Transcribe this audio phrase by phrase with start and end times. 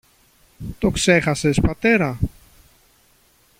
[0.79, 2.17] Το ξέχασες, πατέρα;